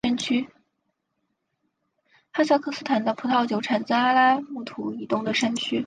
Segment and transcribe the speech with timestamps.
[2.33, 5.79] 哈萨克斯坦的葡萄酒产自阿拉木图以东的山区。